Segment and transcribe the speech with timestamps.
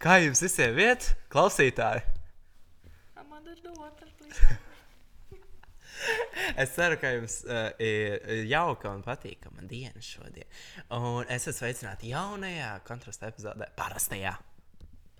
[0.00, 2.00] Kā jums visiem iet, klausītāji?
[3.28, 4.06] Man ir dota.
[6.56, 10.48] Es ceru, ka jums uh, ir jauka un patīkama diena šodien.
[10.96, 14.32] Un es esmu sveicināts jaunajā kontrasta epizodē, parastajā.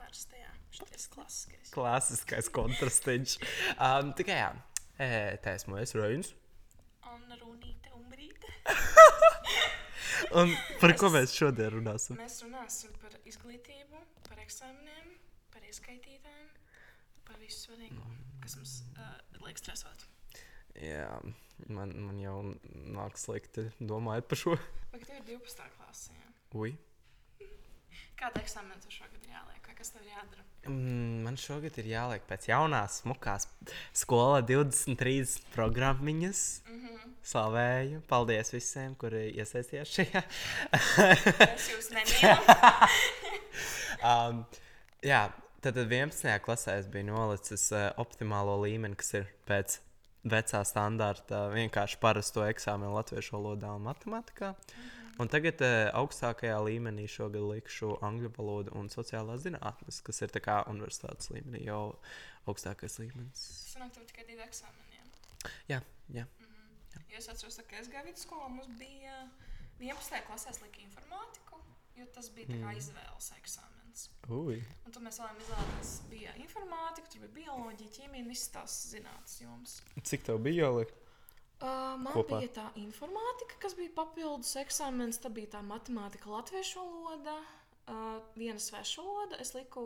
[0.01, 0.49] Parastajā.
[0.73, 1.75] Šis klasiskais.
[1.77, 3.37] Klasiskais kontrastiņš.
[3.77, 4.49] Um, tikai jā,
[4.97, 5.11] e,
[5.45, 6.33] tā esmu es, Rojas.
[7.05, 8.57] Anna Runīte un Brīte.
[10.41, 12.19] Un par ko mēs šodien runāsim?
[12.21, 15.15] Mēs runāsim par izglītību, par eksāmeniem,
[15.55, 16.51] par ieskaitītājiem,
[17.29, 18.07] par visu svarīgo,
[18.43, 20.07] kas mums uh, liek stresot.
[20.81, 21.09] Jā,
[21.69, 22.37] man, man jau
[22.95, 24.57] nāk slikti domājot par šo.
[24.93, 25.67] Vai tev ir 12.
[25.77, 26.15] klasē?
[26.17, 26.31] Jā?
[26.59, 26.75] Ui.
[28.21, 29.61] Kāda eksāmena tev šogad ir jāliek?
[29.65, 30.43] Vai kas tev jādara?
[30.69, 33.47] Mm, Man šogad ir jāliek pēc jaunās, smukās
[33.97, 36.43] skola 23 programmiņas.
[36.69, 37.15] Mm -hmm.
[37.31, 38.01] Slavēju.
[38.09, 40.23] Paldies visiem, kuri iesaistījās šajā.
[41.47, 42.57] Es jūs nemīlu.
[44.11, 44.45] um,
[45.05, 45.23] jā,
[45.61, 46.39] tad 11.
[46.45, 49.81] klasē es biju nolicis uh, optimālo līmeni, kas ir pēc
[50.25, 54.55] vecā standarta, vienkārši parasto eksāmenu latviešu valodā un matemātikā.
[55.21, 60.41] Un tagad uh, augstākajā līmenī šogad likšu angļu valodu un sociālās zinātnes, kas ir tā
[60.41, 61.83] kā universitātes līmenī jau
[62.49, 63.43] augstākais līmenis.
[63.75, 64.97] Sanāk, tev tikai divi eksāmeni.
[64.97, 65.51] jā?
[65.75, 65.81] Jā,
[66.17, 66.25] jā.
[67.11, 69.27] Jo es atceros, ka es gāju vidusskolā, mums bija
[69.83, 70.23] 11.
[70.29, 71.61] klasē slika informātiku,
[71.99, 74.07] jo tas bija kā izvēles eksāmens.
[74.31, 74.57] Ui.
[74.87, 79.37] Un tad mēs vēl izvēlējāmies, bija informātika, tur bija bioloģija, ķīmija un visas tās zinātnes
[79.43, 79.77] jomas.
[80.01, 80.97] Cik tev bija jāliek?
[81.61, 82.39] Uh, man Kopā.
[82.41, 87.35] Bija tā informātika, kas bija papildus eksāmenis, tad bija tā matemātika, latviešu valoda,
[87.93, 89.37] uh, viena svešu valoda.
[89.45, 89.83] Es liku,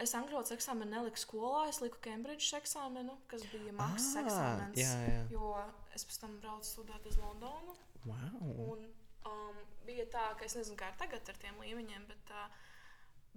[0.00, 4.80] es angļu valodas eksāmenu neliku skolā, es liku Cambridge eksāmenu, kas bija maksas Ah, eksāmenis.
[4.80, 5.22] jā, jā.
[5.34, 5.52] Jo
[5.94, 7.76] es pēc tam braucu studēt uz Londonu.
[8.08, 8.72] Wow.
[8.72, 8.88] Un
[9.28, 12.48] um, bija tā, ka es nezinu, kā ir tagad ar tiem līmeņiem, bet, uh,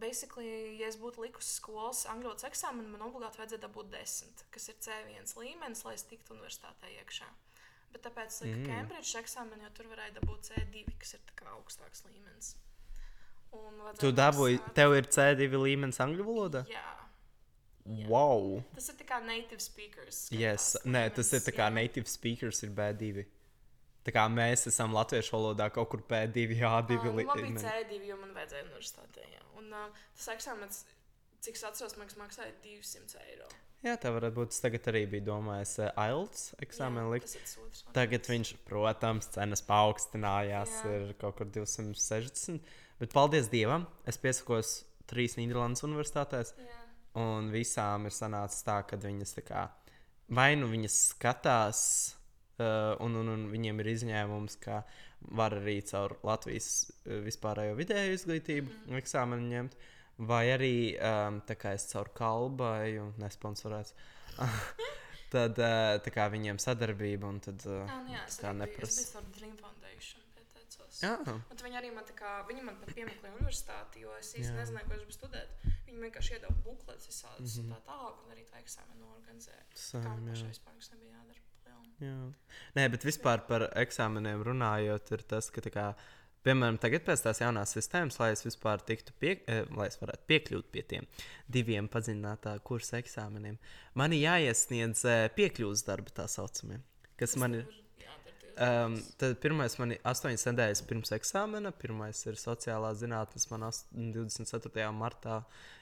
[0.02, 4.70] basically, ja es būtu likusi skolas angļu valodas eksāmenu, man obligāti vajadzēja dabūt desmit, kas
[4.72, 7.30] ir C1 līmenis, lai es tiktu universitātē iekšā.
[7.96, 8.68] Bet tāpēc es liku Mm.
[8.68, 12.56] Cambridge eksāmenu, jo tur varēja dabūt C2, kas ir augstāks līmenis.
[14.02, 16.66] Tu dabūji, tev ir C2 līmenis angļu valodā?
[16.68, 16.84] Jā.
[17.86, 18.08] Jā.
[18.10, 18.64] Wow!
[18.74, 20.26] Tas ir kā native speakers.
[20.34, 20.74] Yes.
[20.84, 21.74] Nē, tas ir kā jā.
[21.74, 23.26] native speakers ir B2.
[24.06, 27.62] Tā kā mēs esam latviešu valodā kaut kur P2, A2 Ā, nu, Man bija līmenī.
[27.64, 29.26] C2, jo man vajadzēja universitātē.
[29.34, 29.44] Jā.
[29.58, 30.82] Un uh, tas eksāmenis,
[31.46, 33.50] cik es atceros, man maksāja 200 eiro.
[33.86, 34.54] Jā, tā varētu būt.
[34.54, 37.34] Es tagad arī biju domājis IELTS eksāmenu likt.
[37.94, 40.94] Tagad viņš, protams, cenas paaugstinājās, Jā.
[40.96, 42.62] ir kaut kur 260.
[43.02, 44.80] Bet paldies Dievam, es piesakos
[45.10, 46.56] trīs Nīderlandes universitātēs.
[46.58, 46.82] Jā.
[47.22, 49.66] Un visām ir sanācis tā, ka viņas tā kā
[50.30, 51.80] vai nu viņas skatās,
[52.60, 54.84] uh, un, un, un viņiem ir izņēmums, ka
[55.36, 59.78] var arī caur Latvijas uh, vispārējo vidēju izglītību mm eksāmenu ņemt,
[60.30, 63.96] vai arī um, tā kā es caur kalbaju nesponsorēts.
[65.36, 68.60] Tad uh, tā kā viņiem sadarbība, un tad uh, Jā, nu jā, es kā es
[68.62, 69.02] neprasa.
[69.02, 70.22] biju caur Dream Foundation.
[70.36, 71.00] pieteicos.
[71.02, 74.54] Jā, Un viņi arī man, tā kā, viņi man pat piemeklēja universitāti, jo es īsti
[74.56, 75.66] nezināju, ko es gribu studēt.
[75.88, 77.74] Viņi vienkārši iedeva bukletes visādus mm -hmm.
[77.74, 79.66] tā tālāk, un arī tā eksāmenu organizēja.
[79.74, 81.42] Kā Same, man pašai nekas nebija jādara.
[81.76, 81.94] Lielu.
[82.04, 82.60] Jā.
[82.78, 85.86] Nē, bet vispār par eksāmeniem runājot, ir tas, ka, kā,
[86.46, 90.28] piemēram, tagad pēc tās jaunās sistēmas, lai es vispār tiktu pie, eh, lai es varētu
[90.32, 91.08] piekļūt pie tiem
[91.48, 93.58] diviem padziļinātā kursa eksāmeniem,
[93.96, 96.82] man ir jāiesniedz eh, piekļuves darbi tā saucamie.
[97.18, 97.66] Kas man ir?
[98.56, 101.74] Um, tad pirmais man ir astoņas nedēļas pirms eksāmena.
[101.76, 103.42] Pirmais ir sociālā zinātnē.
[103.52, 104.86] Man ast- 24.
[104.96, 105.42] martā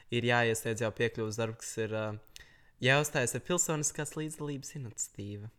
[0.09, 2.39] ir jāiesniedz jau piekļuves darbs, kas ir uh,
[2.81, 5.51] jāuzstājas ar pilsoniskās līdzdalības iniciatīvu.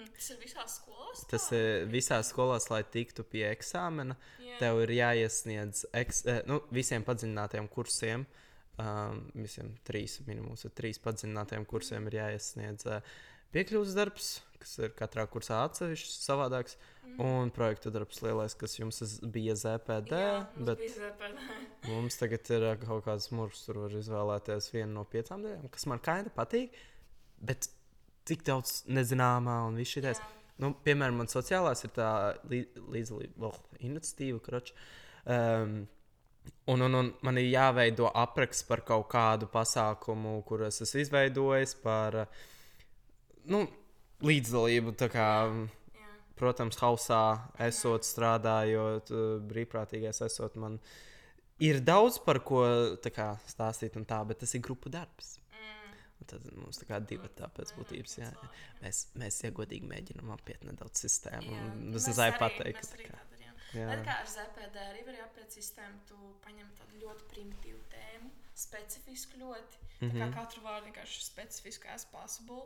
[0.00, 0.12] Mhm.
[0.16, 1.24] Tas ir visās skolās.
[1.30, 1.58] Tas tā?
[1.58, 4.16] ir visās skolās, lai tiktu pie eksāmena.
[4.40, 4.58] Jā.
[4.62, 8.26] Tev ir jāiesniedz eks, eh, nu, visiem padziļinātiem kursiem.
[8.80, 13.02] Um, visiem trīs minimums trīs padziļinātiem kursiem ir jāiesniedz uh,
[13.52, 14.28] piekļuves darbs,
[14.62, 16.78] kas ir katrā kursā atsevišķs, savādāks.
[17.04, 17.18] Mhm.
[17.26, 19.02] Un projekta darbs lielais, kas jums
[19.34, 20.14] bija ZPD.
[20.16, 21.58] Jā, mums bet bija ZPD.
[21.90, 25.84] mums tagad ir uh, kaut kāds mūrs, tur var izvēlēties vienu no piecām daļām, kas
[25.90, 26.78] man kaina patīk.
[27.40, 27.68] Bet
[28.30, 30.14] tik daudz nezināmā un viss Jā.
[30.60, 32.10] Nu, piemēram, man sociālās ir tā
[32.50, 34.74] līdzdalība, oh, iniciatīva, kroč.
[35.24, 35.86] Um,
[36.68, 42.26] un, un, un man ir jāveido apraksts par kaut kādu pasākumu, kurus es izveidojis, par
[43.48, 43.64] nu,
[44.26, 44.94] līdzdalību.
[45.00, 45.30] Kā,
[45.96, 46.12] Jā.
[46.36, 47.22] protams, hausā
[47.70, 49.14] esot, strādājot,
[49.48, 50.76] brīvprātīgais esot, man
[51.60, 52.66] ir daudz par ko
[53.00, 55.39] tā kā, stāstīt, un tā, bet tas ir grupu darbs.
[56.26, 58.18] Tad mums tā kā divi tā pēc būtības.
[58.18, 58.30] Jā,
[58.82, 61.50] mēs, mēs iegodīgi mēģinām apiet nedaudz sistēmu.
[61.50, 61.64] Jā,
[61.96, 63.18] Es nezināju, arī- pateikt, mēs kā.
[63.74, 63.86] Jā.
[63.86, 69.38] Bet kā ar ZPD arī var jāpēc sistēmu, tu paņem tādu ļoti primitīvu tēmu, specifisku
[69.38, 69.76] ļoti.
[70.00, 70.18] Mm -hmm.
[70.18, 70.34] Tā kā Mhm.
[70.34, 72.62] katru vārdu vienkārši specifisku as possible.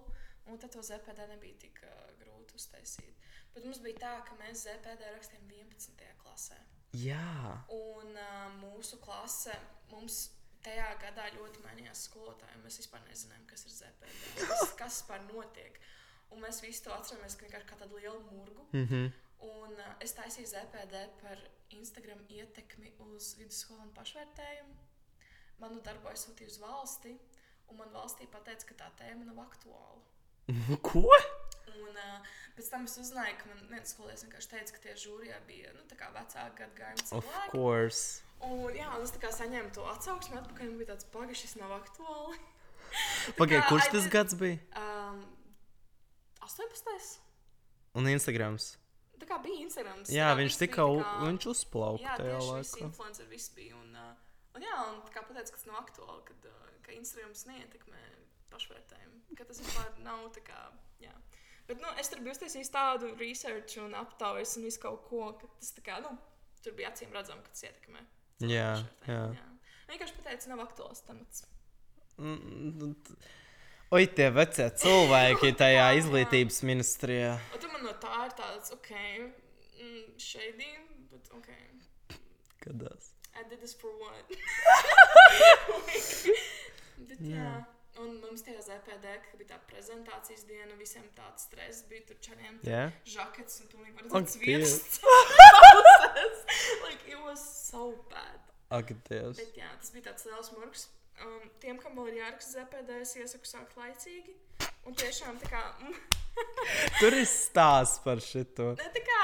[0.47, 1.89] Un tad to ZPD nebija tik uh,
[2.21, 3.15] grūti uztaisīt.
[3.55, 6.15] Bet mums bija tā, ka mēs ZPD rakstījām 11.
[6.19, 6.55] klasē.
[6.93, 7.63] Jā.
[7.69, 9.55] Un uh, mūsu klase
[9.91, 10.31] mums
[10.65, 12.63] tajā gadā ļoti mainījās skolotāji.
[12.65, 15.79] Mēs vispār nezinājām, kas ir ZPD, kas, kas vispār notiek.
[16.33, 18.67] Un mēs visi to atceramies kā vienkārši kā tādu lielu murgu.
[18.73, 19.13] Mhm.
[19.45, 21.41] Un uh, es taisīju ZPD par
[21.77, 24.77] Instagram ietekmi uz vidusskolu un pašvērtējumu.
[25.61, 27.13] Manu darbu aizsūtīju uz valsti,
[27.71, 30.01] un man valstī pateica, ka tā tēma nav aktuāla.
[30.89, 31.05] Ko?
[31.83, 35.41] Un uh, pēc tam es uzzināju, ka man viens skolotājs vienkārši teica, ka tie žūrijā
[35.49, 38.23] bija nu, vecāki gadagājumi Of course.
[38.45, 41.57] Un, jā, un es tā kā saņēmu to atsauksmi atpakaļ, un bija tāds pagaidi, šis
[41.61, 42.39] nav aktuāli.
[43.41, 44.61] Pagaidiet, kurš tas gads bija?
[44.79, 45.25] Um,
[46.45, 47.21] 18.
[47.95, 48.75] Un Instagrams.
[49.23, 50.03] Tā kā bija Instagram.
[50.13, 52.87] Jā, viņš tika, u- viņš uzplauka Jā, tajā tieši visi laikā.
[52.89, 53.77] influenceri viss bija.
[53.79, 54.13] Un, uh,
[54.59, 58.03] un jā, un tā kā pateica, ka tas nav aktuāli, kad, uh, ka Instagrams neietekmē
[58.53, 59.23] pašvērtējumu.
[59.39, 60.61] Ka tas vispār nav tā kā,
[61.01, 61.15] jā.
[61.69, 65.49] Bet, nu, es tur biju uztaisījis tādu research un aptaujas un visu kaut ko, ka
[65.61, 66.11] tas tā kā, nu,
[66.65, 68.03] tur bija acīm redzam, ka tas ietekmē.
[68.45, 68.67] Jā,
[69.07, 69.47] pašvērtējumu, jā.
[69.89, 71.47] Vienkārši pateica, nav aktuāls temats.
[72.21, 73.17] Mm, t-
[73.95, 77.33] Oi, tie vecie cilvēki tajā izglītības ministrijā.
[77.55, 78.93] Un tur man no tā ir tāds, ok,
[79.81, 80.71] mm, shady,
[81.13, 81.51] bet ok.
[82.65, 83.13] Kadās.
[83.35, 84.25] I did this for what?
[87.09, 87.35] Bet, jā.
[87.41, 87.55] Jā.
[88.35, 92.03] Mums tajā ZPD, kad bija tā prezentācijas diena, visiem tāds stress bija.
[92.09, 92.81] Tur čaļiem Jā?
[93.07, 94.97] žakets un pilnīgi var redzēt sviests.
[96.83, 98.41] like, it was so bad.
[98.75, 99.39] Ak, Dievs.
[99.39, 100.89] Bet jā, tas bija tāds liels murgs.
[101.23, 104.35] Um, tiem, kam vēl ir jāraksta ZPD, es iesaku sākt laicīgi.
[104.91, 105.63] Un tiešām tā kā,
[107.01, 108.73] Tur ir stāsts par šito.
[108.81, 109.21] ne, tā kā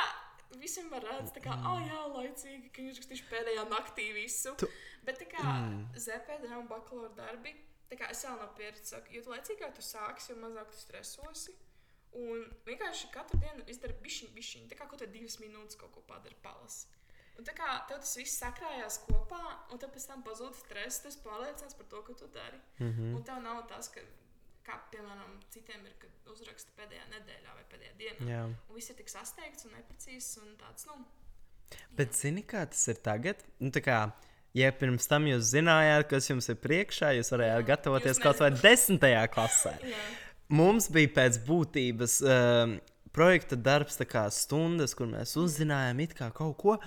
[0.62, 4.54] visiem var redzēt, tā kā, ah, oh, jā, laicīgi, ka viņš rakstīšu pēdējā naktī visu.
[4.62, 4.70] Tu-
[5.02, 5.84] Bet tā kā mm.
[5.96, 7.56] ZPD un bakalaura darbi,
[7.90, 11.56] tā kā es vēl nav pieredzējis, jo laicīgāk tu sāksi, jo mazāk tu stresosi.
[12.20, 14.70] Un vienkārši katru dienu izdara bišķiņu, bišķiņu.
[14.70, 16.80] Tā kā kaut kādā divas minūtes kaut ko padara palas.
[17.38, 21.20] Un tā kā tev tas viss sakrājās kopā, un tad pēc tam pazūd stress, tas
[21.22, 22.58] pārliecināts par to, ko tu dari.
[22.80, 22.90] Mm.
[22.90, 23.14] -hmm.
[23.16, 24.02] Un tev nav tas, ka,
[24.66, 28.30] kā piemēram, citiem ir, kad uzraksta pēdējā nedēļā vai pēdējā dienā.
[28.30, 28.42] Jā.
[28.68, 31.04] Un viss ir tik sasteigts un neprecīzs un tāds, nu,
[31.94, 33.42] Bet zini, kā tas ir tagad?
[33.62, 33.98] Nu, tā kā,
[34.56, 38.42] ja pirms tam jūs zinājāt, kas jums ir priekšā, jūs varējāt Jā, gatavoties jūs kaut
[38.42, 39.76] vai desmitajā klasē.
[40.60, 42.72] Mums bija pēc būtības um,
[43.14, 46.80] projekta darbs, kā stundas, kur mēs uzzinājām it kā kaut ko.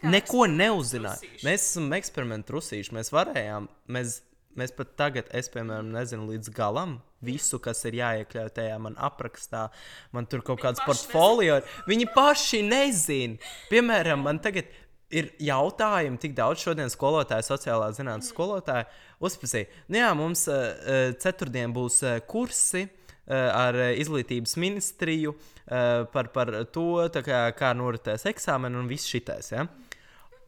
[0.00, 1.36] Neko neuzzinājām.
[1.44, 2.94] Mēs esam eksperimentu rusīši.
[2.96, 4.22] Mēs varējām, mēs,
[4.56, 9.66] mēs pat tagad, es piemēram, nezinu līdz galam visu, kas ir jāiekļauj tajā man aprakstā.
[10.16, 11.60] Man tur kaut kāds portfolio.
[11.60, 11.78] ir.
[11.90, 13.52] Viņi paši nezina.
[13.72, 14.72] Piemēram, man tagad.
[15.08, 18.84] Ir jautājumi, tik daudz šodien skolotāja, sociālā zinātnē skolotāja
[19.24, 19.70] uzprasīja.
[19.88, 22.90] Nu jā, mums uh, ceturtdien būs uh, kursi uh,
[23.32, 29.48] ar izglītības ministriju uh, par, par to, kā, kā noritēs eksāmeni un viss šitais.
[29.54, 29.64] Ja?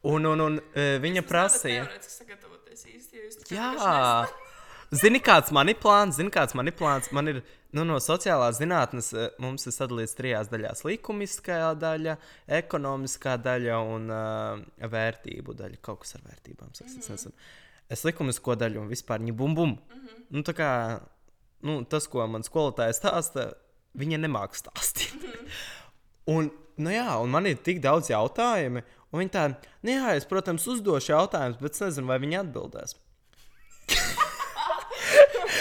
[0.05, 1.89] Un, un, un uh, viņa prasīja.
[3.49, 3.73] Jā,
[4.91, 7.09] zini, kāds man ir plāns, zini, kāds man ir plāns.
[7.15, 7.41] Man ir
[7.75, 12.17] nu, no sociālās zinātnes, eh, mums ir sadalīts trijās daļās- likumiskā daļa,
[12.59, 15.81] ekonomiskā daļa un uh, vērtību daļa.
[15.81, 16.69] Kaut kas ar vērtībām.
[16.69, 17.31] Mm -hmm.
[17.89, 19.69] es, likumisko daļu un vispār viņa bum bum.
[19.69, 20.23] Mm -hmm.
[20.29, 21.01] nu, tā kā,
[21.61, 23.53] nu, tas, ko man skolotāja stāsta,
[23.95, 25.15] viņa nemāks stāstīt.
[25.15, 25.47] Mm -hmm.
[26.27, 30.25] Un, nu jā, un man ir tik daudz jautājumu, un viņi tā, nu jā, es,
[30.25, 32.95] protams, uzdošu jautājumus, bet es nezinu, vai viņi atbildēs.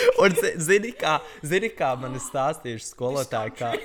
[0.22, 3.72] un, zi- zini, kā, zini, kā man ir stāstījuši skolotāji, kā.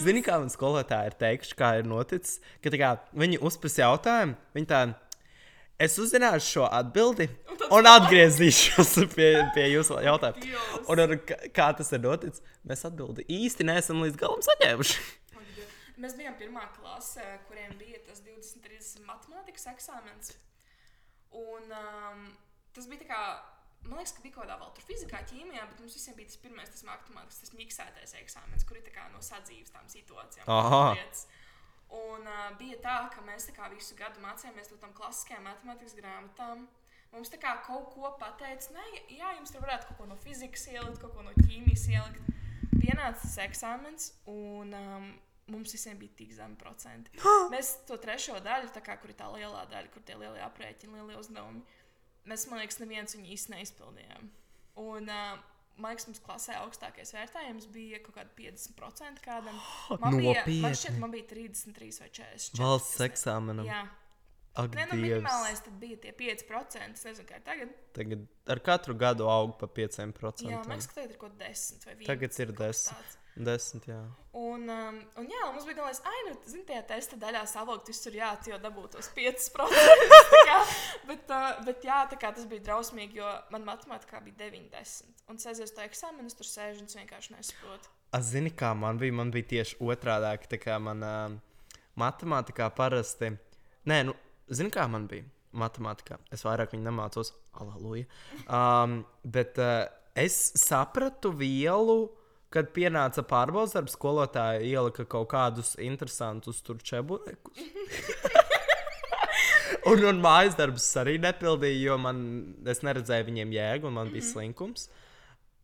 [0.00, 4.68] Zini, kā man skolotāji ir teikuši, kā ir noticis, ka kā, viņi uzprasa jautājumu, viņi
[4.70, 4.78] tā,
[5.82, 7.26] es uzzināšu šo atbildi
[7.74, 10.54] un atgriezīšos pie, pie jūsu jautājuma.
[10.92, 11.16] Un ar,
[11.52, 14.96] kā- tas ir noticis, mēs atbildi īsti neesam līdz galam saņēmuši.
[16.00, 17.20] Mēs bijām pirmā klase,
[17.50, 20.32] kuriem bija tas 20, 30 matemātikas eksāmens.
[21.36, 22.22] Un um,
[22.72, 23.20] tas bija tā kā,
[23.86, 26.40] man liekas, ka bija kaut kādā vēl tur fizikā, ķīmijā, bet mums visiem bija tas
[26.42, 30.50] pirmais, tas matemātikas, tas miksētais eksāmens, kur ir no sadzīves tām situācijām.
[30.94, 31.26] Lietas.
[31.90, 35.96] Un uh, bija tā, ka mēs tā kā visu gadu mācījāmies no tām klasiskajām matemātikas
[35.98, 36.68] grāmatām.
[37.10, 38.84] Mums tā kā kaut ko pateica, nē,
[39.16, 42.28] jā, jums tur varētu kaut ko no fizikas ielikt, kaut ko no ķīmijas ielikt.
[42.76, 45.08] Pienāca tas eksāmens, un um,
[45.50, 47.18] mums visiem bija tik zemi procenti.
[47.54, 51.18] Mēs to trešo daļu, kā, kur ir tā lielā daļa, kur tie lielie aprēķini, lielie
[51.18, 51.64] uzdevumi,
[52.28, 54.28] mēs, man liekas, neviens viņu īsti neizpildījām.
[54.80, 55.38] Un uh,
[55.80, 59.56] mākslinieks klasē augstākais vērtējums bija kaut kāda 50% kādam.
[60.02, 60.60] Man, bija, Nopietni.
[60.64, 62.60] man šķiet, man bija 33 vai 40.
[62.60, 63.66] Valsts eksāmenam.
[63.68, 63.82] Jā,
[64.58, 65.20] Ak, Nē, nu, Dievs.
[65.22, 66.98] minimālais tad bija tie 5%.
[66.98, 67.74] Es nezinu, kā ir tagad.
[67.94, 70.48] Tagad ar katru gadu aug pa 5%.
[70.50, 72.08] Jā, man liekas, ka tagad ir kaut kas 10 vai 11.
[72.10, 72.94] Tagad ir kaut kas 10.
[72.94, 73.16] tāds.
[73.40, 74.00] Desmit, jā.
[74.36, 78.16] Un, um, un jā, mums bija galvenais, ah, nu, zini, tajā testa daļā savākt, visur
[78.18, 79.54] jāatcer, jo dabūtu tos 5%.
[80.34, 80.56] tā kā,
[81.08, 85.14] bet, uh, bet jā, tā kā tas bija drausmīgi, jo man matemātikā bija 90.
[85.30, 87.94] Un es uz to eksāmenu, tur sēžu un es vienkārši nesaprotu.
[88.18, 89.14] Es zinu, kā man bija.
[89.14, 90.50] Man bija tieši otrādi.
[90.50, 91.38] Tā kā man uh,
[92.02, 93.30] matemātikā parasti.
[93.86, 94.16] Nē, nu,
[94.50, 95.26] zinu, kā man bija.
[95.50, 96.20] Matemātikā.
[96.30, 97.32] Es vairāk viņu nemācos.
[97.58, 98.06] Aleluja.
[98.46, 102.04] Um, bet uh, es sapratu vielu,
[102.54, 107.66] kad pienāca pārbaudas darbs, skolotāja ielika kaut kādus interesantus tur čeburekus.
[109.90, 112.24] un, un mājas darbus arī nepildīju, jo man,
[112.70, 114.88] es neredzēju viņiem jēgu, un man bija slinkums.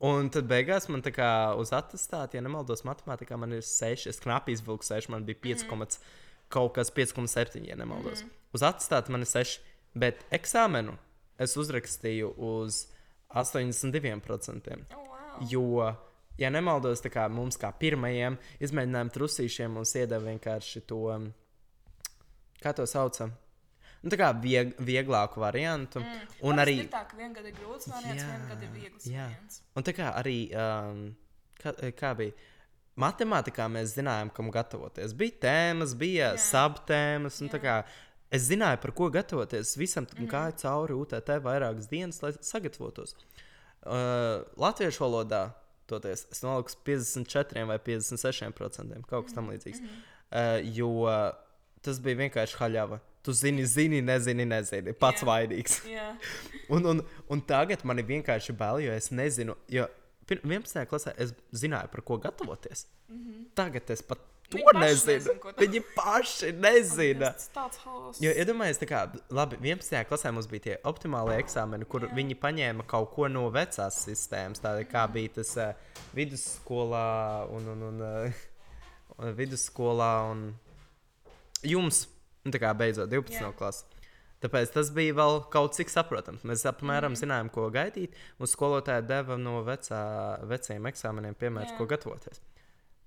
[0.06, 4.20] Un tad beigās man tā kā uz attestātu, ja nemaldos, matemātikā man ir 6, es
[4.20, 5.70] knapi izvilku 6, man bija 5, mm.
[6.52, 8.22] Kaut kas 5,7, ja nemaldos.
[8.22, 8.34] Mm.
[8.56, 9.58] Uz attestātu man ir 6,
[9.98, 10.96] bet eksāmenu
[11.42, 12.84] es uzrakstīju uz
[13.34, 14.76] 82%.
[14.94, 15.48] Oh, wow.
[15.50, 15.88] Jo,
[16.40, 21.02] ja nemaldos, tā kā mums kā pirmajiem izmēģinājumu trusīšiem mums iedeva vienkārši to,
[22.62, 23.34] kā to saucam,
[24.02, 26.02] nu, tā kā vieg, vieglāku variantu.
[26.02, 26.34] Mm.
[26.48, 29.24] Un arī, tā, ka vienā gadā ir grūts variants, Jā, vienā gadā ir viegls jā.
[29.24, 29.62] variants.
[29.74, 31.08] un tā kā arī, um,
[31.62, 32.52] kā, kā bija.
[32.96, 35.12] Matemātikā mēs zinājām, kam gatavoties.
[35.14, 36.42] Bija tēmas, bija Jā.
[36.50, 37.40] subtēmas.
[37.42, 37.60] Jā.
[37.60, 37.84] kā
[38.28, 39.76] Es zināju, par ko gatavoties.
[39.78, 40.30] Visam tam Mhm.
[40.32, 43.14] gāja cauri UTT vairākas dienas, lai sagatavotos.
[43.86, 45.52] Uh, Latviešu valodā
[45.86, 49.80] toties, es noliku uz 54 vai 56% kaut kas tam līdzīgs.
[49.80, 50.00] Mhm.
[50.32, 50.88] Uh, jo
[51.82, 53.00] tas bija vienkārši haļava.
[53.22, 54.92] Tu zini, zini, nezini, nezini.
[54.92, 55.26] Pats Jā.
[55.28, 55.80] vainīgs.
[55.86, 56.16] Jā,
[56.70, 57.00] Un, un,
[57.30, 59.86] un tagad man ir vienkārši bail, jo es nezinu, jo
[60.28, 60.86] 11.
[60.86, 62.86] klasē es zināju, par ko gatavoties.
[63.08, 63.44] Mm -hmm.
[63.54, 64.18] Tagad es pat
[64.48, 64.64] to Mhm.
[64.76, 65.12] Viņi nezinu.
[65.12, 67.32] nezin, ko tā- Viņi paši nezina.
[67.32, 68.20] tas tāds haoss.
[68.22, 70.04] Jo iedomājieties, tā kā labi, 11.
[70.04, 72.14] klasē mums bija tie optimālie eksāmeni, kur Jā.
[72.14, 75.72] viņi paņēma kaut ko no vecās sistēmas, tāda kā bija tas uh,
[76.14, 78.32] vidusskolā un, un, un, uh,
[79.18, 80.54] un vidusskolā un
[81.62, 82.06] jums,
[82.44, 83.40] nu, tā kā beidzot 12.
[83.40, 83.52] Jā.
[83.52, 83.84] klasē.
[84.44, 86.44] Tāpēc tas bija vēl kaut cik saprotams.
[86.48, 87.20] Mēs apmēram mm.
[87.22, 88.16] zinājām, ko gaidīt.
[88.40, 90.02] Mums skolotāja deva no vecā,
[90.50, 91.78] vecajiem eksāmeniem piemērus, Jā.
[91.78, 92.42] ko gatavoties.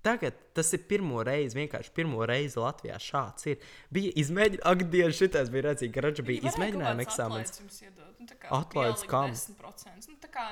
[0.02, 3.66] Tagad tas ir pirmo reizi, vienkārši pirmo reizi Latvijā šāds ir.
[3.92, 7.60] Bija izmēģinājums, ak, Dievs, šitais bija redzīgi, ka Raģa bija izmēģinājuma eksāmens.
[7.60, 9.34] Atlaides Atlaides kam?
[9.36, 10.08] 10%.
[10.08, 10.46] Nu, tā kā,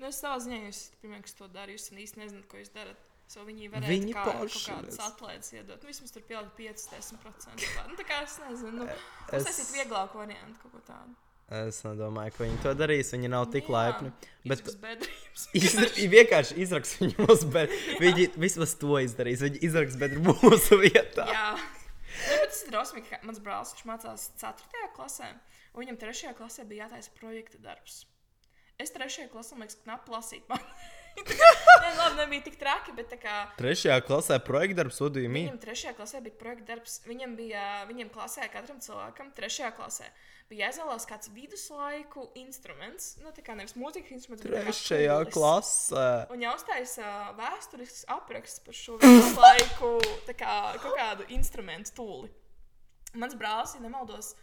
[0.00, 3.09] nu, es savā ziņā jūs pirmie, kas to dara, jūs īsti nezināt, ko jūs darat.
[3.30, 5.78] So viņi varēja Viņi kā, kaut kādas atlaides iedot.
[5.84, 7.62] Nu, vismaz tur pielikt 5-10%.
[7.62, 8.86] Tā, Nu, tā kā es nezinu, nu,
[9.30, 11.14] Es- uztaisīt vieglāku variantu kaut ko tādu.
[11.50, 13.08] Es nedomāju, ka viņi to darīs.
[13.14, 14.10] Viņi nav tik Jā, laipni.
[14.46, 14.66] Bet.
[15.58, 17.78] Izra- vienkārši izraks viņu mūsu bērnu.
[18.04, 19.42] Viņi vismaz to izdarīs.
[19.46, 21.26] Viņi izraks bedru mūsu vietā.
[21.30, 21.48] Jā.
[21.58, 24.90] Nu, tas ir drausmīgi, mans brālis mācās 4.
[24.94, 25.30] klasē,
[25.74, 26.34] un viņam 3.
[26.38, 28.02] klasē bija jātaisa projekta darbs.
[28.78, 29.26] Es 3.
[29.32, 30.46] klasē, man liekas, knapi lasīt.
[30.50, 30.62] Man.
[32.30, 35.48] Nebija tik traki, bet kā Trešajā klasē projekta darbs Udījumī.
[35.48, 35.94] viņam 3.
[35.98, 37.00] klasē bija projekta darbs.
[37.02, 39.72] Viņam bija, viņam klasē, katram cilvēkam 3.
[39.74, 40.06] klasē
[40.50, 43.16] bija jāizvēlās kāds viduslaiku instruments.
[43.22, 45.34] Nu, tā kā nevis mūzikas instruments, bet Trešajā pūlis.
[45.34, 46.06] klasē.
[46.30, 49.92] Un jāuztaisa vēsturisks apraksts par šo viduslaiku
[50.30, 52.30] tā kā, kaut kādu instrumentu tūli.
[53.18, 54.36] Mans brālis, ja nemaldos,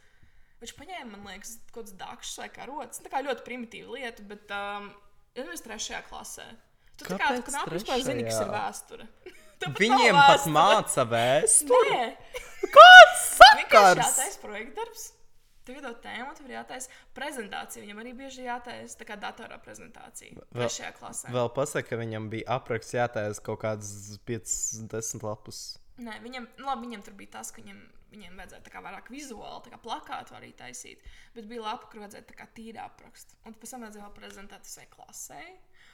[0.60, 3.04] viņš paņēma, man liekas, kaut kādas dakšas vai karotes.
[3.04, 4.92] Tā kā ļoti primitīva lieta, bet um,
[5.40, 6.52] ir mēs trešajā klasē.
[6.98, 9.08] Tu tā kā Kāpēc knapi vispār zini, kas ir vēsture.
[9.82, 11.94] Viņiem pat māca vēsturi.
[11.94, 12.08] Nē,
[12.74, 14.02] Kāds sakars?
[14.02, 15.06] jātaisa projekta darbs.
[15.68, 17.84] Tev ir tēma, tev ir jātaisa prezentācija.
[17.84, 20.38] Viņam arī bieži jātaisa tā kā datorā prezentācija.
[20.38, 21.34] Vēl- Trešajā klasē.
[21.36, 23.92] Vēl pasaka, ka viņam bija apraksts jātaisa kaut kādas
[24.30, 25.78] 50 lapus.
[25.98, 27.82] Nē, viņam, nu, labi, viņam tur bija tas, ka viņam,
[28.14, 31.02] viņam vajadzēja vairāk vizuāli, kā plakātu arī taisīt.
[31.36, 33.36] Bet bija lapa, kur vajadzēja tā kā tīri aprakst.
[33.44, 35.42] Un pēc tam vajadzēja vēl prezentēt visai klasē.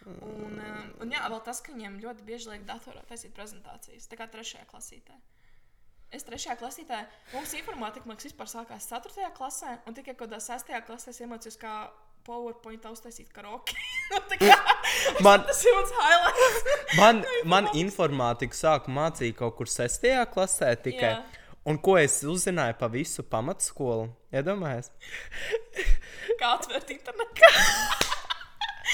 [0.05, 4.10] Un, um, un jā, vēl tas, ka viņiem ļoti bieži liek datorā taisīt prezentācijas.
[4.12, 5.15] Tā kā trešajā klasītē.
[6.13, 7.00] Es trešajā klasītē,
[7.33, 9.31] mums informātika, liekas, vispār sākās 4.
[9.38, 10.74] klasē, un tikai kaut kādā 6.
[10.86, 11.77] klasē es iemācījos, kā
[12.27, 13.77] PowerPoint uztaisīt karaoke.
[14.13, 14.57] Nu, kā,
[15.25, 16.65] Man, tas ir mans highlights.
[17.01, 20.05] man, man informātika sāka mācīt kaut kur 6.
[20.36, 21.15] klasē tikai.
[21.15, 21.41] Jā.
[21.65, 24.10] Un ko es uzzināju pa visu pamatskolu?
[24.36, 24.91] Iedomājieties?
[26.39, 28.12] kā atvērt internetu.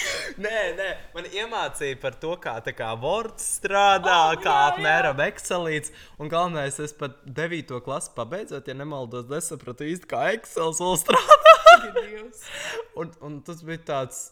[0.44, 5.22] Nē, nē, man iemācīja par to, kā, tā kā Word strādā, Oh, kā jā, apmēram
[5.26, 5.94] Excelīts.
[6.22, 7.80] Un galvenais, es pat 9.
[7.86, 11.40] klasi pabeidzot, ja nemaldos, nesapratu īsti, kā Excel vēl strādā.
[13.00, 14.30] Un, un tas bija tāds.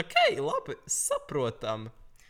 [0.00, 1.88] Ok, labi, saprotam.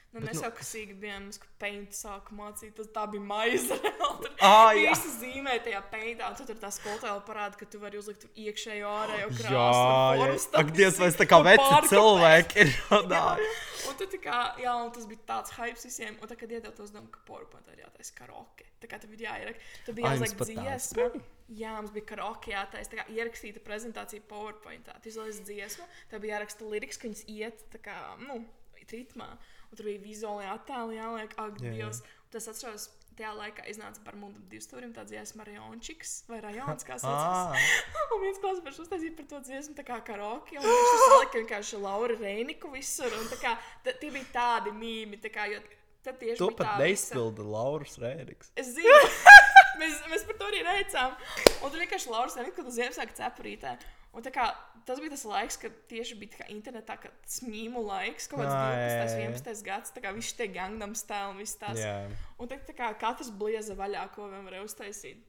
[0.08, 3.76] Nu, Bet mēs nu- jau kasīgi bijām, mums paint sāku mācīt, tas tā bija maize.
[3.76, 4.94] Tur Ah, jā.
[4.94, 8.88] visi zīmē tajā paintā, un tu tur tā skolotāja parāda, ka tu vari uzlikt iekšējo
[8.88, 9.52] ārējo Jā, krāsu.
[9.52, 10.16] jā.
[10.22, 13.90] formas Ak, Dievs, vai es tā kā veci cilvēki ir Jā, runājuši?
[13.90, 16.16] un tā kā, jā, un tas bija tāds hype visiem.
[16.22, 18.64] Un tad, kad iedod to uzdevumu, ka PowerPoint ir jātaisa karaoke.
[18.80, 19.60] Tā kā tev ir jāieraksta.
[19.84, 21.10] Tur bija jāuzliek dziesma.
[21.52, 22.88] Jā, mums bija karaoke jātaisa.
[22.94, 24.96] Tā kā ierakstīta prezentācija PowerPointā.
[25.02, 28.40] Tu izlaiž dziesmu, tev bija jāraksta liriks, ka viņas iet tā kā, nu,
[28.88, 29.28] ritmā.
[29.68, 31.76] Un tur bija vizuāli attēli jāliek, ak, Jā, jā.
[31.82, 32.00] Dievs.
[32.04, 32.82] Un Tas atceros,
[33.16, 37.56] tajā laikā iznāca par mūdu divstūrim tā dziesma Rajončiks vai Rajons, kā saucās.
[37.56, 40.58] Ah, Un viens klausās uztaisīja par to dziesmu, tā kā karaoke.
[40.60, 43.08] Un viņš tur salika vienkārši Laura Reiniku visur.
[43.20, 43.54] Un tā kā
[43.88, 45.60] tie bija tādi mīmi, tā kā, jo
[46.04, 47.24] tad tieši to bija pat tā visa-
[47.56, 48.52] Lauris Rēriks.
[48.60, 49.00] Es zinu,
[49.80, 51.16] mēs, mēs par to arī reicām.
[51.64, 53.72] Un tur vienkārši Lauris Reiniku, kad uz Ziemassvētku cepurītē.
[54.16, 54.46] Un kā,
[54.88, 56.96] tas bija tas laiks, kad tieši bija internetā,
[57.28, 59.30] smīmu laiks, kaut kāds jā, 12, jā.
[59.34, 61.78] 11 gads, tā kā viss tie gangnam stēli un viss tās.
[61.78, 62.08] Jā.
[62.40, 65.20] Un tad tā kā katrs blieza vaļā, ko vien varēja uztaisīt.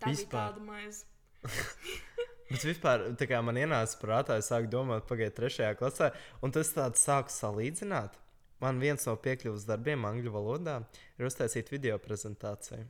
[0.00, 0.14] Tā Vispār.
[0.14, 1.04] bija tāda maize.
[2.50, 6.10] Bet vispār, tā kā man ienāca prātā, es sāku domāt, pagaidiet, trešajā klasē,
[6.42, 8.16] un tas tāds sāku salīdzināt.
[8.60, 10.80] Man viens no piekļuves darbiem angļu valodā
[11.16, 12.86] ir uztaisīt video prezentāciju,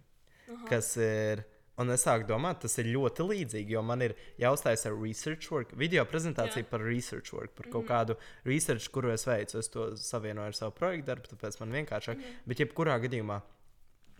[0.71, 1.45] kas ir.
[1.80, 5.72] Un es sāku domāt, tas ir ļoti līdzīgi, jo man ir jāuzstājas ar research work,
[5.80, 6.68] video prezentāciju Jā.
[6.68, 8.16] par research work, par kaut kādu
[8.49, 9.56] research, kuru es veicu.
[9.62, 12.26] Es to savienoju ar savu projektu darbu, tāpēc man vienkāršāk.
[12.50, 13.40] Bet, jebkurā gadījumā,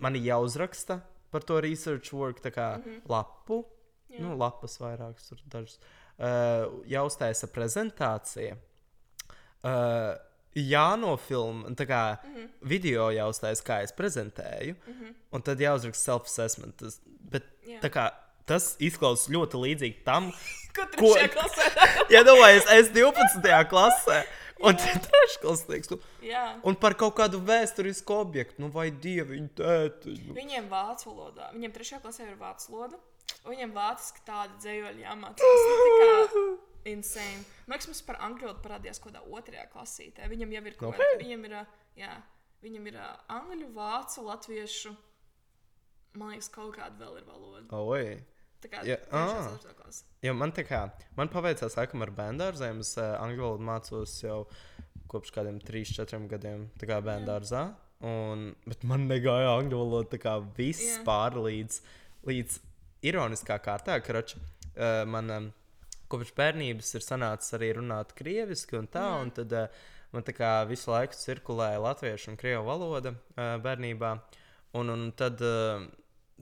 [0.01, 2.71] man ir jāuzraksta par to research work, tā kā
[3.11, 3.63] lapu,
[4.09, 4.25] Jā.
[4.25, 5.79] nu, lapas vairākas, tur dažas.
[6.21, 8.57] Uh, jāuztaisa prezentācija.
[9.61, 10.17] Uh,
[10.57, 12.49] jānofilmē, tā kā mm -hmm.
[12.63, 15.15] video jāuztaisa, kā es prezentēju, mm -hmm.
[15.33, 16.83] un tad jāuzraksta self-assessment.
[17.21, 17.45] Bet
[17.95, 18.09] kā
[18.51, 20.33] tas izklausās ļoti līdzīgi tam,
[20.71, 21.65] Ko klasē?
[22.15, 22.23] ja
[22.55, 23.51] es esmu 12.
[23.71, 24.21] klasē,
[24.63, 25.91] un trešklasnieks.
[25.91, 26.45] nu, Jā.
[26.67, 30.15] Un par kaut kādu vēsturisku objektu, nu, vai dieviņu tēti.
[30.29, 30.37] Nu.
[30.37, 31.51] Viņiem vācu valodā.
[31.57, 33.01] Viņiem trešajā klasē ir vācu valoda.
[33.45, 35.67] un Viņiem vāciski tādi dzējoļi jāmācās.
[35.67, 36.45] Nu, kā
[36.95, 37.43] insane.
[37.67, 40.31] Man liekas, mums par angļu valodu parādījās kaut kādā otrajā klasītē.
[40.31, 41.27] Viņam jau ir kaut kāda, Nopietni?
[41.27, 41.57] viņam ir,
[41.99, 42.15] jā,
[42.63, 43.01] viņam ir
[43.41, 44.95] angļu, vācu, latviešu.
[46.19, 47.65] Man liekas, kaut kāda vēl ir valoda.
[47.79, 48.19] Oi.
[48.61, 48.97] Tā kā Ja,
[49.79, 50.03] klase.
[50.25, 50.83] Jo man tā kā,
[51.17, 52.83] man paveicās, laikam, ar bērngārzēm.
[52.85, 54.41] Es uh, angļu valodu mācos jau
[55.11, 57.69] kopš kādiem 3, 4 gadiem, tā kā bērngārzā.
[58.07, 61.31] Un, bet man negāja angļu valoda, tā kā viss Jā.
[61.37, 61.81] līdz,
[62.29, 62.59] līdz
[63.11, 65.49] ironiskā kārtā, ka rač, uh, man um,
[66.11, 69.23] kopš bērnības ir sanācis arī runāt krieviski un tā, Jā.
[69.25, 69.83] un tad uh,
[70.15, 74.15] man tā kā visu laiku cirkulēja latviešu un krievu valoda uh, bērnībā.
[74.79, 75.85] Un, un tad uh,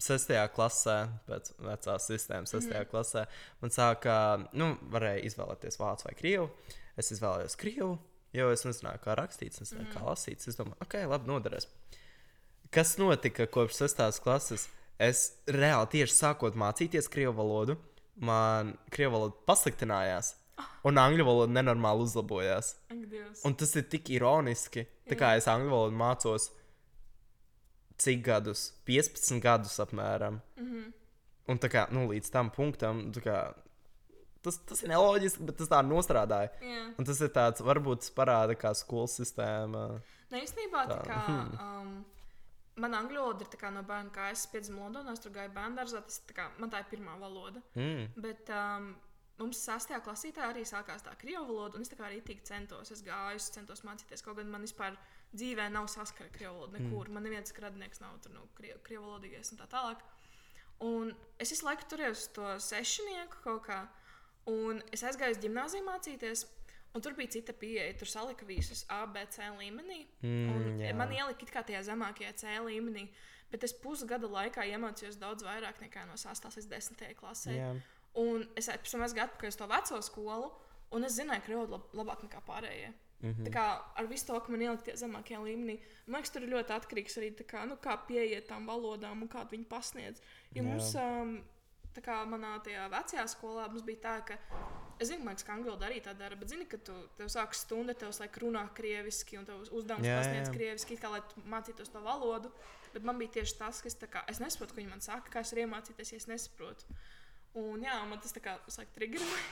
[0.03, 0.97] sestajā klasē,
[1.29, 2.91] pēc vecās sistēmas, sestajā mm.
[2.93, 3.25] klasē,
[3.63, 4.15] man sāka,
[4.59, 6.49] nu, varēja izvēlēties vācu vai krievu.
[6.99, 7.93] Es izvēlējos krievu,
[8.35, 9.95] jo es nezināju, kā rakstīts, es nezināju, mm.
[9.95, 10.51] kā lasīts.
[10.51, 11.69] Es domāju, ok, labi, noderēs.
[12.75, 14.67] Kas notika kopš sestās klases?
[14.99, 17.79] Es reāli tieši sākot mācīties krievu valodu,
[18.19, 20.33] man krievu valoda pasliktinājās,
[20.89, 22.73] un angļu valoda nenormāli uzlabojās.
[22.91, 23.45] Ak.
[23.47, 24.89] Un tas ir tik ironiski.
[25.09, 26.51] Tā kā es angļu valodu mācos
[27.99, 28.73] cik gadus?
[28.89, 30.41] 15 gadus apmēram.
[30.57, 30.69] Mm.
[30.69, 30.93] -hmm.
[31.49, 33.55] Un tā kā nu, līdz tam punktam, kā,
[34.43, 36.51] tas, tas ir neloģiski, bet tas tā nostrādāja.
[36.61, 36.85] Jā.
[36.99, 40.01] Un tas ir tāds, varbūt tas parāda, kā skolas sistēma.
[40.31, 41.29] Ne, īstenībā tā Tā, kā.
[41.29, 41.59] mhm.
[41.61, 42.05] Um,
[42.79, 45.81] Man angļu valoda ir kā no bērna, kā es piedzimu Londonā, es tur gāju bērnu
[45.81, 46.03] dārzā.
[46.07, 47.63] Tas tā kā man tā ir pirmā valoda.
[47.75, 48.05] Mm.
[48.23, 48.93] Bet um,
[49.41, 52.93] mums sastajā klasītē arī sākās tā krievu valoda, un es tā kā arī tik centos.
[52.95, 54.99] Es gāju, es centos mācīties, kaut gan man vispār
[55.37, 57.09] dzīvē nav saskara krievu valoda nekur.
[57.09, 57.15] Mm.
[57.17, 60.05] Man neviens radinieks nav tur, nu, krievu, krievu valodīgais un tā tālāk.
[60.85, 61.11] Un
[61.43, 63.81] es visu laiku turējos to sešnieku kaut kā,
[64.51, 66.47] un es aizgāju uz gimnāziju mācīties.
[66.97, 67.93] Un tur bija cita pieeja.
[68.01, 70.07] Tur salika visus A, B, C līmenī.
[70.25, 73.05] Mm, man ielika kā tajā zemākajā C līmenī.
[73.53, 77.55] Bet es pusgada laikā iemācījos daudz vairāk nekā no 8 līdz 10 klasē.
[77.55, 77.69] Jā.
[78.21, 80.49] Un es pēc tam aizgāju atpakaļ uz to veco skolu,
[80.97, 82.91] un es zināju, ka krievu lab, labāk nekā pārējie.
[83.21, 83.47] Mm -hmm.
[83.47, 86.53] Tā kā ar visu to, ka man ielikt tie zemākie līmenī, man liekas, tur ir
[86.55, 90.21] ļoti atkarīgs arī tā kā, nu, kā pieiet tām valodām un kā viņi pasniedz.
[90.55, 90.69] Jo Jā.
[90.69, 91.45] mums, um,
[91.95, 94.39] tā kā manā tajā vecajā skolā, mums bija tā, ka
[95.01, 97.65] es zinu, man liekas, ka angļu arī tā dara, bet zini, ka tu tev sākas
[97.67, 100.55] stunda, tev laik runā krieviski, un tev uzdevums Jā, pasniedz jā.
[100.55, 102.53] krieviski, kā lai mācītos to valodu.
[102.93, 105.31] Bet man bija tieši tas, ka es, tā kā, es nesaprotu, ko viņi man saka,
[105.31, 106.85] kā es varu iemācīties, ja es nesaprotu.
[107.57, 109.43] Un, jā, man tas tā kā uzsāka triggerēja.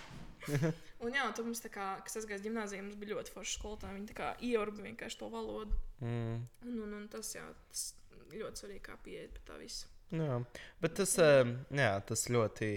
[1.02, 3.98] un, jā, tur mums, tā kā, kas aizgājis gimnājā, mums bija ļoti forši skolotāji.
[3.98, 5.76] Viņi tā kā ieurba vienkārši to valodu.
[6.04, 6.40] Mm.
[6.68, 7.88] Un, un, un tas, jā, tas
[8.32, 9.90] ļoti svarīgi, kā pieiet pie tā visa.
[10.14, 10.36] Jā,
[10.78, 12.68] bet tas, um, jā, tas ļoti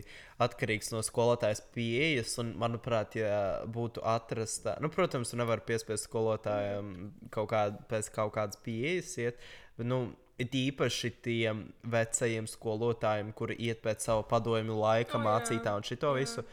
[0.41, 2.33] atkarīgs no skolotājas pieejas.
[2.41, 8.57] Un, manuprāt, ja būtu atrasta, nu, protams, nevar piespiest skolotājiem kaut kādu, pēc kaut kādas
[8.65, 9.45] pieejas iet.
[9.77, 10.01] Bet, nu,
[10.39, 15.85] it īpaši tiem vecajiem skolotājiem, kuri iet pēc sava padomju laika, O, jā, mācītā un
[15.87, 16.23] šito jā.
[16.23, 16.45] visu.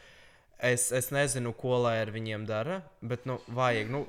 [0.57, 3.91] Es, es nezinu, ko lai ar viņiem dara, bet, nu, vajag.
[3.93, 4.03] Nu,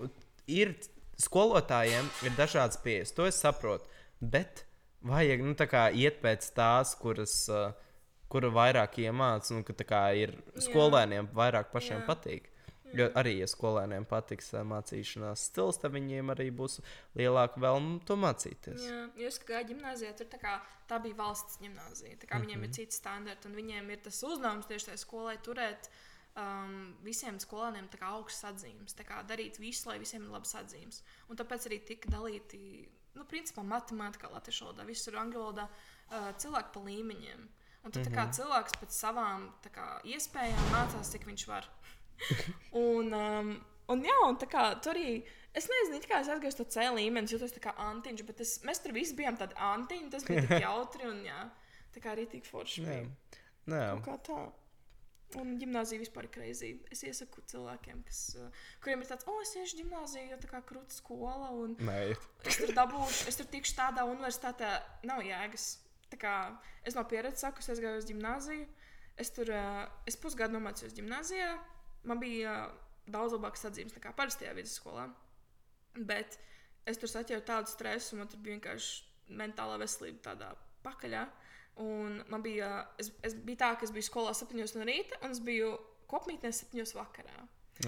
[0.49, 0.73] ir
[1.21, 3.89] skolotājiem ir dažādas pieejas, to es saprotu.
[4.19, 4.65] Bet
[5.07, 7.71] vajag nu, tā kā iet pēc tās, kuras, uh,
[8.33, 12.07] kura vairāk iemācās, un ka tā kā ir skolēniem vairāk pašiem Jā.
[12.09, 12.49] patīk.
[12.97, 16.79] Jo arī, ja skolēniem patiks uh, mācīšanās stils, tad viņiem arī būs
[17.19, 18.85] lielāka vēlme to mācīties.
[18.87, 20.55] Jā, jūs kā gimnājā, tur tā, kā,
[20.89, 22.17] tā bija valsts gimnājā.
[22.23, 25.91] Tā kā viņiem ir citi standarti, un viņiem ir tas uzdevums tieši tajā skolai turēt
[26.39, 31.03] um, visiem skolēniem augstas atzīmes, tā kā darīt visu, lai visiem ir labas atzīmes.
[31.29, 36.75] Un tāpēc arī tika dalīti, nu, principā, matemātikā, latviešu valodā, visur angļu valodā uh, cilvēki
[36.75, 37.49] pa līmeņiem.
[37.85, 38.17] Un tad mm -hmm.
[38.19, 41.69] kā, cilvēks pēc savām kā, iespējām mācās, cik viņš var.
[42.85, 43.51] un, um,
[43.93, 45.19] un, jā, un tā kā tur arī.
[45.57, 48.93] Es nezinu, kā es aizgāju to C līmeni, jūtos kā antiņš, bet es, mēs tur
[48.95, 50.11] visi bijām tādi antiņi.
[50.13, 51.41] Tas bija tik jautri un jā,
[51.95, 52.85] tā kā arī tik forši.
[52.87, 53.39] Bija.
[53.69, 54.43] Nē, Kaut kā tā.
[55.37, 56.71] Un gimnāzija vispār ir kreizī.
[56.93, 60.63] Es iesaku cilvēkiem, kas, uh, kuriem ir tāds, oh, es iešu gimnāziju, jo tā kā
[60.71, 61.51] krūta skola.
[61.53, 61.99] Un nē,
[62.49, 64.71] es tur dabūšu, es tur tikšu tādā universitātē,
[65.11, 65.67] nav jēgas.
[66.09, 66.35] Tā kā
[66.89, 68.65] es no pieredzes saku, es gāju uz gimnāziju.
[69.21, 71.51] Es tur uh, es pusgadu nomācījos gimnāzijā.
[72.07, 72.77] Man bija uh,
[73.11, 75.09] daudz labākas atzīmes nekā parastajā vidusskolā.
[75.99, 76.39] Bet
[76.89, 80.53] es tur saķēru tādu stresu, man tur bija vienkārši mentālā veselība tādā
[80.87, 81.27] pakaļā.
[81.83, 85.35] Un man bija, es, es biju tā, ka es biju skolā 7 no rīta, un
[85.35, 85.77] es biju
[86.11, 87.45] kopmītnē 7 vakarā.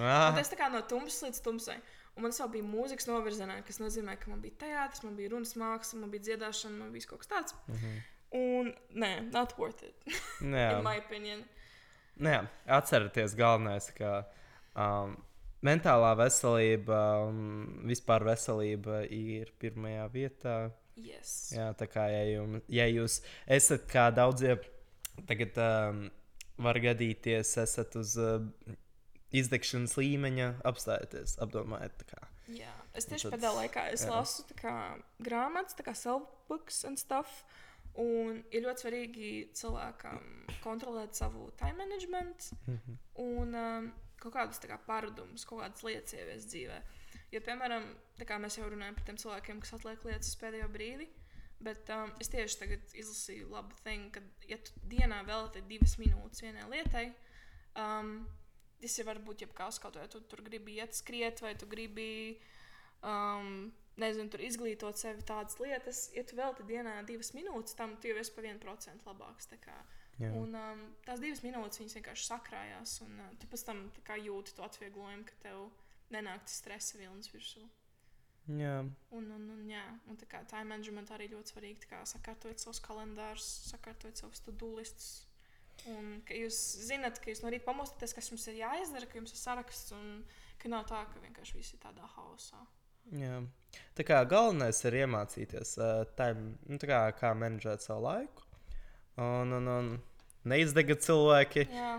[0.07, 1.81] ah, es tā kā no tumsas līdz tumsai.
[2.15, 5.57] Un man vēl bija mūzikas novirzienā, kas nozīmē, ka man bija teātris, man bija runas
[5.59, 7.57] māksla, man bija dziedāšana, man bija kaut kas tāds.
[7.67, 7.79] Mm.
[7.81, 8.01] -hmm.
[8.31, 9.97] Un nē, not worth it.
[10.41, 11.43] nē, in my opinion.
[12.23, 12.37] Nē,
[12.79, 14.21] atcerieties, galvenais, ka
[14.75, 15.17] um,
[15.67, 17.41] mentālā veselība un
[17.89, 20.57] vispār veselība ir pirmajā vietā.
[21.01, 21.53] Yes.
[21.57, 24.59] Jā, tā kā ja, jums, ja jūs esat kā daudzie,
[25.29, 26.05] tagad um,
[26.61, 28.45] var gadīties, esat uz uh,
[29.37, 32.05] izdegšanas līmeņa, apstājieties, apdomājiet.
[32.51, 32.75] Jā.
[32.97, 34.11] Es tieši tad- pēdējā laikā es jā.
[34.13, 34.77] lasu kā,
[35.23, 37.45] grāmatas, kā self-books un stuff.
[37.99, 40.23] Un ir ļoti svarīgi cilvēkam
[40.63, 42.53] kontrolēt savu time management
[43.19, 43.89] un um,
[44.21, 46.79] kaut kādus kā, paradumus, kaut kādas lietas ieviest dzīvē.
[47.35, 47.87] Jo, piemēram,
[48.43, 51.09] mēs jau runājam par tiem cilvēkiem, kas atliek lietas uz pēdējo brīdi,
[51.67, 56.45] bet um, es tieši tagad izlasīju labu thing, ka, ja tu dienā veltīji divas minūtes
[56.45, 57.07] vienai lietai,
[57.79, 58.15] um,
[58.81, 62.11] tas ir varbūt jebkas, kaut vai tu tur gribi iet skriet, vai tu gribi
[63.03, 66.05] um, nezinu, tur izglītot sevi tādas lietas.
[66.15, 69.51] Ja tu veltīji dienā divas minūtes, tam tu jau esi pa 1% labāks.
[69.51, 69.81] tā.
[70.21, 74.19] Un, um, tās divas minūtes viņas vienkārši sakrājās, un uh, tu pēc tam tā kā
[74.21, 75.71] jūti to atvieglojumu, ka tev
[76.13, 77.63] nenāk tas stresa vilnis virsū.
[78.59, 78.81] Jā.
[79.15, 81.85] Un, un, un, jā, un tā kā time management arī ļoti svarīgi.
[81.85, 84.43] tā kā Sakārtojot savus kalendārus, sakārtojot savus
[84.77, 85.11] listus.
[85.89, 89.33] Un ka jūs zināt, ka jūs no rīta pamostaties, kas jums ir jāizdara, ka jums
[89.33, 90.25] ir saraksts, un
[90.61, 92.61] ka nav tā, ka vienkārši viss ir tādā haosā.
[93.21, 93.41] Jā.
[93.99, 98.47] Tā kā galvenais ir iemācīties, uh, time, nu, tā kā, kā menedžēt savu laiku.
[99.21, 99.91] Un, un, un
[100.49, 101.65] neizdegat cilvēki.
[101.69, 101.91] Jā,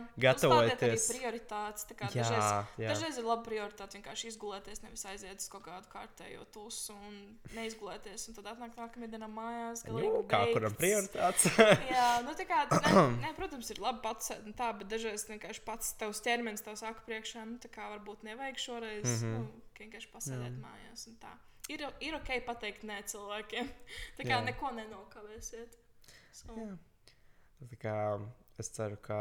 [0.81, 1.85] arī prioritātes.
[1.89, 2.89] tā kā Jā, Dažreiz, jā.
[2.89, 7.19] dažreiz ir labi prioritāte vienkārši izgulēties, nevis aiziet uz kaut kādu kārtējo tusu un
[7.57, 8.27] neizgulēties.
[8.29, 9.85] Un tad atnāk nākamajā dienā mājās.
[9.85, 11.11] Jū, kā kuram beigts.
[11.11, 11.49] prioritāts?
[11.93, 15.93] Jā, nu tā kā, ne, ne, protams, ir labi pats, tā, bet dažreiz vienkārši pats
[16.01, 19.21] tavs ķermenis tev saka priekšā, nu tā kā varbūt nevajag šoreiz, mm.
[19.21, 19.37] -hmm.
[19.37, 20.61] nu, vienkārši pasēdēt mm.
[20.63, 21.07] mājās.
[21.71, 23.67] Ir, ir ok pateikt nē cilvēkiem.
[24.17, 24.39] Tā kā Jā.
[24.39, 24.45] Jā.
[24.49, 25.77] neko nenokavēsiet.
[26.35, 26.71] So, Jā.
[27.71, 27.95] Tā kā,
[28.61, 29.19] es ceru, ka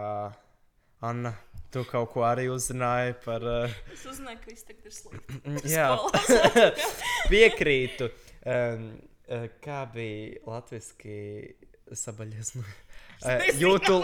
[1.05, 1.33] Anna,
[1.73, 3.45] tu kaut ko arī uzzināji par.
[3.45, 5.73] Uh, es uzzināju, ka viss tagad ir slikti.
[5.73, 6.95] jā, Skolās.
[7.33, 8.11] piekrītu.
[8.45, 8.87] Um,
[9.29, 12.65] uh, kā bija latviešu sabaļiesmu?
[13.21, 14.01] Uh, jūtu,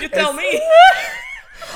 [0.00, 0.60] You tell me!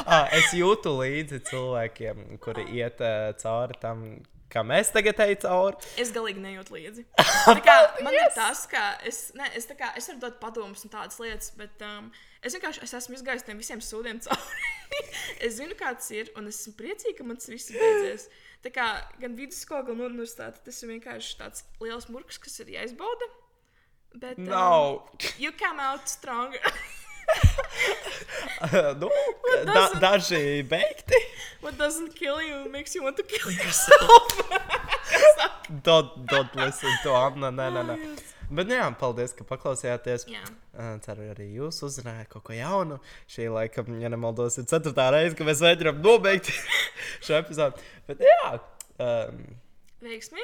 [0.06, 4.04] ah, es jūtu līdzi cilvēkiem, kuri iet uh, cauri tam,
[4.50, 5.92] kā mēs tagad ejam cauri.
[6.00, 7.06] Es galīgi nejūtu līdzi.
[7.66, 8.20] Kā, man yes.
[8.20, 11.82] ir tas, ka es, ne, es, kā, es varu dot padomus un tādas lietas, bet
[11.86, 12.10] um,
[12.44, 14.68] es vienkārši es esmu izgājis tiem visiem sūdiem cauri.
[15.46, 18.28] es zinu, kāds ir, un es esmu priecīga, ka man tas viss beidzies.
[18.64, 18.86] Tā kā
[19.22, 23.30] gan vidusskola, gan universitāte, tas ir vienkārši tāds liels murgs, kas ir jāizbauda.
[24.10, 25.02] Bet, um, Nav.
[25.38, 26.58] you come out stronger.
[29.00, 29.10] nu,
[29.66, 31.20] da, daži beigti.
[31.60, 34.40] What doesn't kill you makes you want to kill yourself.
[35.84, 37.50] Don't, don't listen to Anna.
[37.54, 37.96] Nē, nē, nē.
[38.50, 40.24] Bet, nu, jā, paldies, ka paklausījāties.
[40.32, 40.42] Jā.
[40.74, 42.98] Uh, Ceru, arī jūs uzzinājāt kaut ko jaunu.
[43.30, 46.50] Šī, laikam, ja nemaldos, ir ceturtā reize, kad mēs mēģinām nobeigt
[47.26, 47.78] šo epizodu.
[48.10, 48.56] Bet, jā,
[49.06, 49.44] um,
[50.02, 50.42] Veiksmi!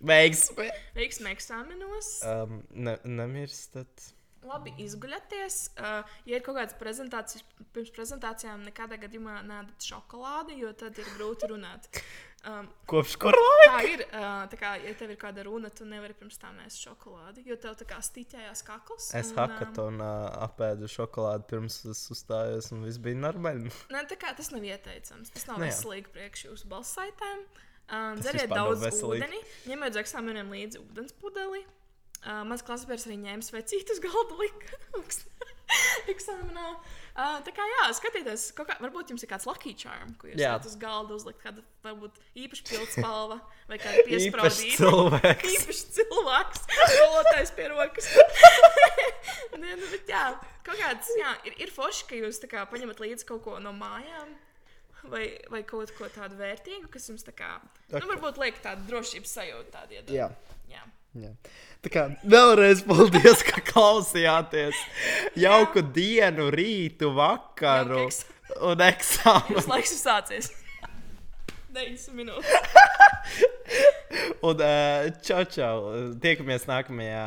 [0.00, 0.66] veiksmi.
[0.96, 2.10] Veiksmi eksāmenos!
[2.26, 4.10] Um, ne, nemirstat.
[4.46, 5.58] Labi izguļaties.
[5.76, 11.12] Uh, ja ir kaut kādas prezentācijas, pirms prezentācijām nekādā gadījumā nēdat šokolādi, jo tad ir
[11.16, 11.90] grūti runāt.
[12.46, 13.70] Um, Kopš kur laika?
[13.72, 14.02] tā ir.
[14.06, 17.56] Uh, tā kā, ja tev ir kāda runa, tu nevari pirms tam ēst šokolādi, jo
[17.58, 19.08] tev tā kā stīķējās kakls.
[19.18, 20.10] Es un, um, hackathonā
[20.46, 23.72] apēdu šokolādi pirms es uzstājos, un viss bija normāli.
[23.90, 25.34] Nē, tā kā tas nav ieteicams.
[25.34, 27.42] Tas nav Nu veselīgi priekš jūsu balssaitēm.
[27.86, 29.26] Um, dzeriet daudz veselīgi.
[29.26, 31.64] ūdeni, ņemiet uz eksāmeniem līdzi ūdens pudeli.
[32.24, 34.78] Uh, mans klasifieris arī ņēma svecītus galda lika
[36.12, 36.70] eksāmenā.
[37.16, 40.66] Uh, tā kā jā, skatieties, kā, varbūt jums ir kāds lucky charm, ko jūs varat
[40.68, 43.38] uz galda uzlikt, kāda varbūt īpaši pildspalva
[43.70, 44.80] vai kāda piespraudīta.
[44.82, 45.54] cilvēks.
[45.54, 48.10] Īpašs cilvēks, skolotais pie rokas.
[49.56, 50.24] Nē, nu, bet jā,
[50.66, 53.72] kaut kāds, jā, ir, ir forši, ka jūs tā kā paņemat līdzi kaut ko no
[53.76, 54.34] mājām.
[55.06, 57.52] Vai, vai kaut ko tādu vērtīgu, kas jums tā kā,
[57.92, 60.10] nu, varbūt liek tādu drošības sajūtu tādu iedot.
[60.10, 60.26] Jā.
[60.72, 60.82] jā.
[61.24, 61.32] Jā.
[61.86, 64.78] Tā kā vēlreiz paldies, ka klausījāties.
[65.38, 68.24] Jauku dienu, rītu, vakaru Jauku eks-
[68.60, 69.56] un eksāmenu.
[69.58, 70.50] Jūs laiks ir sācies.
[71.76, 72.48] 90 minūtes.
[74.48, 75.76] Un uh, čau, čau.
[76.22, 77.24] Tiekamies nākamajā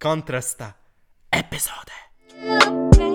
[0.00, 0.72] kontrasta
[1.36, 1.98] epizodē.
[2.40, 3.09] Thank